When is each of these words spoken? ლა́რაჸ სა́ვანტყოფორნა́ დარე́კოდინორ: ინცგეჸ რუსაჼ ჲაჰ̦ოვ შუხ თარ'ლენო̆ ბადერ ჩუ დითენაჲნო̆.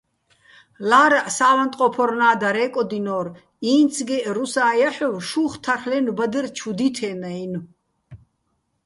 ლა́რაჸ 0.89 1.27
სა́ვანტყოფორნა́ 1.37 2.35
დარე́კოდინორ: 2.41 3.27
ინცგეჸ 3.73 4.25
რუსაჼ 4.35 4.67
ჲაჰ̦ოვ 4.79 5.15
შუხ 5.29 5.53
თარ'ლენო̆ 5.63 6.15
ბადერ 6.17 6.45
ჩუ 6.57 6.71
დითენაჲნო̆. 6.77 7.61